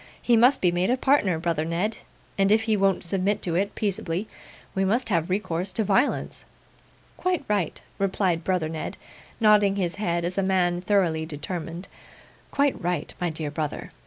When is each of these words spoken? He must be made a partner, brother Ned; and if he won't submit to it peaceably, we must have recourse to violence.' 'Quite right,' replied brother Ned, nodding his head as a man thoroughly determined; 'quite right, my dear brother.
He 0.19 0.35
must 0.35 0.61
be 0.61 0.71
made 0.71 0.89
a 0.89 0.97
partner, 0.97 1.37
brother 1.37 1.63
Ned; 1.63 1.97
and 2.35 2.51
if 2.51 2.63
he 2.63 2.75
won't 2.75 3.03
submit 3.03 3.39
to 3.43 3.53
it 3.53 3.75
peaceably, 3.75 4.27
we 4.73 4.83
must 4.83 5.09
have 5.09 5.29
recourse 5.29 5.71
to 5.73 5.83
violence.' 5.83 6.43
'Quite 7.17 7.45
right,' 7.47 7.83
replied 7.99 8.43
brother 8.43 8.67
Ned, 8.67 8.97
nodding 9.39 9.75
his 9.75 9.97
head 10.01 10.25
as 10.25 10.39
a 10.39 10.41
man 10.41 10.81
thoroughly 10.81 11.27
determined; 11.27 11.87
'quite 12.49 12.81
right, 12.81 13.13
my 13.21 13.29
dear 13.29 13.51
brother. 13.51 13.91